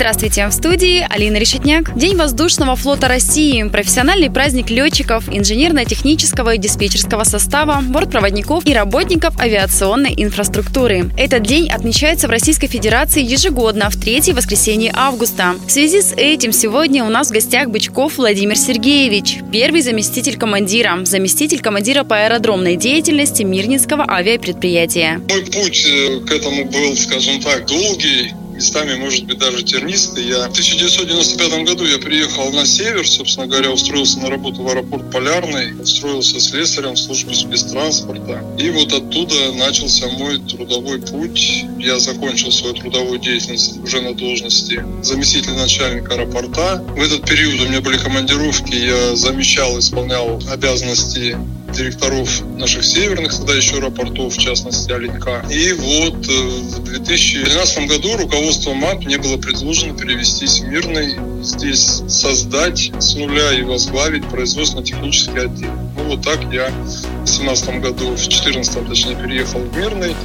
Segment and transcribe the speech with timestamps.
[0.00, 1.94] Здравствуйте, в студии Алина Решетняк.
[1.94, 10.14] День воздушного флота России, профессиональный праздник летчиков, инженерно-технического и диспетчерского состава, бортпроводников и работников авиационной
[10.16, 11.10] инфраструктуры.
[11.18, 15.56] Этот день отмечается в Российской Федерации ежегодно в третье воскресенье августа.
[15.66, 20.98] В связи с этим сегодня у нас в гостях Бычков Владимир Сергеевич, первый заместитель командира,
[21.04, 25.20] заместитель командира по аэродромной деятельности Мирнинского авиапредприятия.
[25.28, 30.28] Мой путь э, к этому был, скажем так, долгий местами, может быть, даже тернистый.
[30.28, 35.10] Я в 1995 году я приехал на север, собственно говоря, устроился на работу в аэропорт
[35.10, 38.44] Полярный, устроился слесарем в службу спецтранспорта.
[38.58, 41.64] И вот оттуда начался мой трудовой путь.
[41.78, 46.84] Я закончил свою трудовую деятельность уже на должности заместителя начальника аэропорта.
[46.94, 51.34] В этот период у меня были командировки, я замещал, исполнял обязанности
[51.72, 55.44] директоров наших северных тогда еще аэропортов, в частности Оленька.
[55.50, 62.02] И вот э, в 2012 году руководство МАП мне было предложено перевестись в Мирный, здесь
[62.08, 65.70] создать с нуля и возглавить производственно-технический отдел.
[66.10, 70.16] Вот так я в 2017 году, в 2014 точнее, переехал в Мирный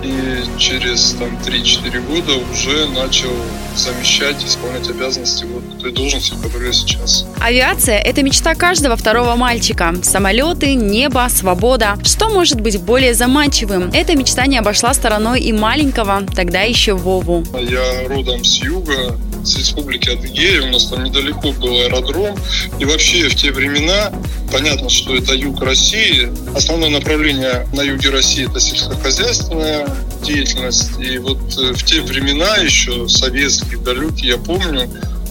[0.00, 3.32] и через там 3-4 года уже начал
[3.74, 7.26] замещать, исполнять обязанности вот той должности, в которой я сейчас.
[7.40, 9.92] Авиация– это мечта каждого второго мальчика.
[10.04, 11.98] Самолеты, небо, свобода.
[12.04, 13.90] Что может быть более заманчивым?
[13.92, 17.44] Эта мечта не обошла стороной и маленького, тогда еще Вову.
[17.58, 22.36] Я родом с юга, с республики Адыгея, у нас там недалеко был аэродром.
[22.78, 24.12] И вообще в те времена,
[24.50, 29.88] понятно, что это юг России, основное направление на юге России это сельскохозяйственная
[30.22, 30.98] деятельность.
[31.00, 34.88] И вот э, в те времена еще, советские, далекие, я помню,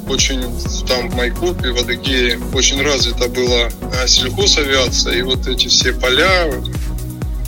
[0.08, 0.42] очень
[0.88, 5.16] там в Майкопе, в Адыгее очень развита была э, сельхозавиация.
[5.16, 6.52] И вот эти все поля,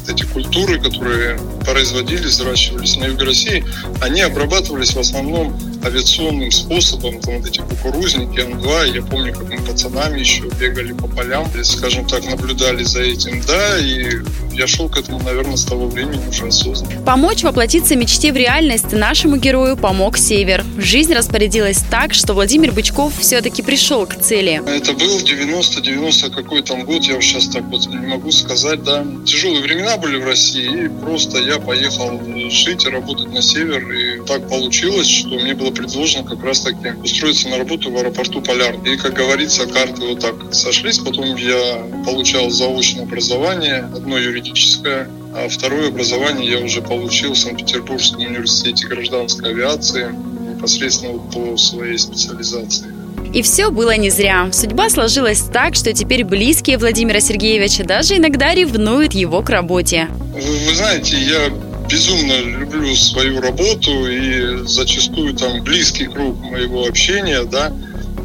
[0.07, 3.65] эти культуры, которые производились, взращивались на юге России,
[4.01, 9.57] они обрабатывались в основном авиационным способом, там вот эти кукурузники, ангва, я помню, как мы
[9.57, 14.21] пацанами еще бегали по полям, скажем так, наблюдали за этим, да, и
[14.53, 17.01] я шел к этому, наверное, с того времени уже осознанно.
[17.03, 20.63] Помочь воплотиться мечте в реальность нашему герою помог Север.
[20.77, 24.61] Жизнь распорядилась так, что Владимир Бычков все-таки пришел к цели.
[24.67, 29.05] Это был 90-90 какой там год, я сейчас так вот не могу сказать, да.
[29.25, 32.19] Тяжелые времена были в России, и просто я поехал
[32.49, 36.89] жить и работать на Север, и так получилось, что мне было предложено как раз таки
[37.03, 38.75] устроиться на работу в аэропорту Поляр.
[38.85, 40.99] И, как говорится, карты вот так сошлись.
[40.99, 48.21] Потом я получал заочное образование, одно юридическое, а второе образование я уже получил в Санкт-Петербургском
[48.21, 50.13] университете гражданской авиации
[50.55, 52.87] непосредственно по своей специализации.
[53.33, 54.49] И все было не зря.
[54.51, 60.07] Судьба сложилась так, что теперь близкие Владимира Сергеевича даже иногда ревнуют его к работе.
[60.33, 61.51] Вы, вы знаете, я
[61.93, 67.71] безумно люблю свою работу и зачастую там близкий круг моего общения, да,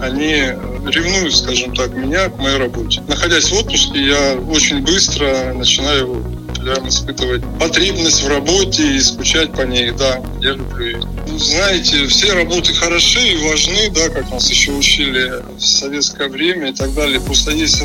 [0.01, 0.55] они
[0.91, 3.03] ревнуют, скажем так, меня к моей работе.
[3.07, 6.25] Находясь в отпуске, я очень быстро начинаю
[6.59, 9.91] прям испытывать потребность в работе и скучать по ней.
[9.93, 11.03] Да, я люблю ее.
[11.37, 16.73] Знаете, все работы хороши и важны, да, как нас еще учили в советское время и
[16.73, 17.21] так далее.
[17.21, 17.83] Просто есть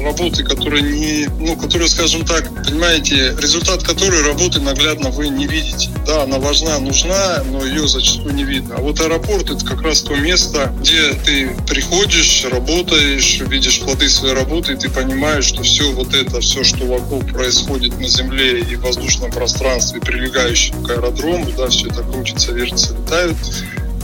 [0.00, 5.90] работы, которые не, ну, которые, скажем так, понимаете, результат которой работы наглядно вы не видите.
[6.06, 8.76] Да, она важна, нужна, но ее зачастую не видно.
[8.76, 14.34] А вот аэропорт это как раз то место, где ты приходишь, работаешь, видишь плоды своей
[14.34, 18.76] работы, и ты понимаешь, что все вот это, все, что вокруг происходит на земле и
[18.76, 23.36] в воздушном пространстве, прилегающем к аэродрому, да, все это крутится, вертится, летают,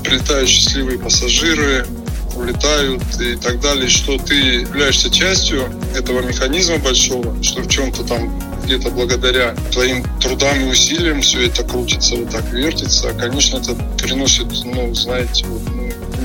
[0.02, 1.86] прилетают счастливые пассажиры,
[2.34, 5.64] улетают и так далее, что ты являешься частью
[5.96, 11.64] этого механизма большого, что в чем-то там где-то благодаря твоим трудам и усилиям все это
[11.64, 15.62] крутится, вот так вертится, конечно, это приносит, ну, знаете, вот,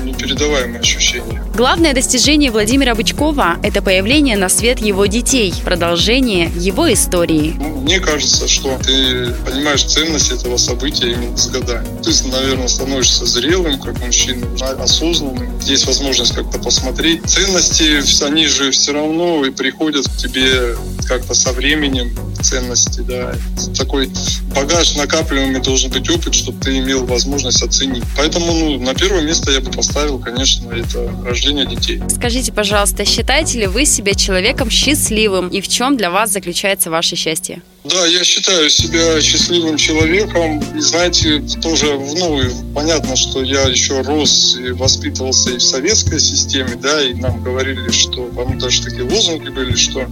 [0.04, 1.42] непередаваемые ощущения.
[1.54, 7.54] Главное достижение Владимира Бычкова– это появление на свет его детей, продолжение его истории.
[7.58, 11.86] Ну, мне кажется, что ты понимаешь ценность этого события именно с годами.
[12.02, 14.46] Ты, наверное, становишься зрелым, как мужчина,
[14.80, 15.58] осознанным.
[15.60, 17.22] Есть возможность как-то посмотреть.
[17.26, 20.76] Ценности, они же все равно и приходят к тебе
[21.06, 23.34] как-то со временем ценности, да.
[23.76, 24.10] Такой
[24.54, 28.04] багаж накапливаемый должен быть опыт, чтобы ты имел возможность оценить.
[28.16, 32.02] Поэтому, ну, на первое место я бы поставил, конечно, это рождение детей.
[32.08, 37.16] Скажите, пожалуйста, считаете ли вы себя человеком счастливым и в чем для вас заключается ваше
[37.16, 37.62] счастье?
[37.84, 40.58] Да, я считаю себя счастливым человеком.
[40.76, 41.86] И знаете, тоже,
[42.16, 42.40] ну,
[42.74, 47.90] понятно, что я еще рос и воспитывался и в советской системе, да, и нам говорили,
[47.92, 50.06] что, по-моему, даже такие лозунги были, что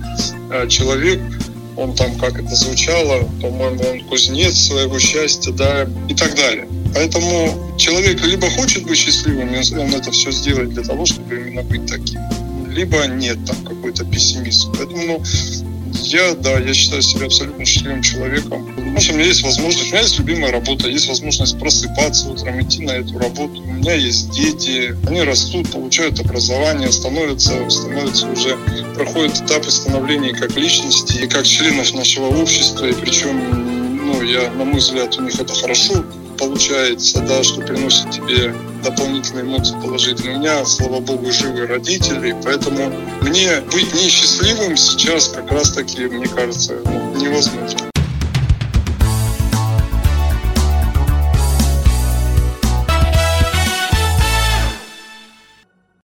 [0.53, 1.21] э, человек
[1.77, 6.69] он там, как это звучало, по-моему, он кузнец своего счастья, да, и так далее.
[6.95, 11.63] Поэтому человек либо хочет быть счастливым, и он это все сделает для того, чтобы именно
[11.63, 12.21] быть таким,
[12.71, 14.73] либо нет, там какой-то пессимизм.
[14.77, 15.23] Поэтому ну,
[16.03, 18.67] я, да, я считаю себя абсолютно счастливым человеком.
[18.75, 22.61] Потому что у меня есть возможность, у меня есть любимая работа, есть возможность просыпаться утром,
[22.61, 23.61] идти на эту работу.
[23.61, 28.57] У меня есть дети, они растут, получают образование, становятся, становятся уже,
[28.95, 32.87] проходят этапы становления как личности и как членов нашего общества.
[32.87, 36.05] И причем, ну, я, на мой взгляд, у них это хорошо
[36.37, 40.37] получается, да, что приносит тебе дополнительные эмоции положительные.
[40.37, 42.93] У меня, слава богу, живые родители, поэтому
[43.23, 47.94] мне быть несчастливым сейчас как раз таки, мне кажется, ну, невозможно.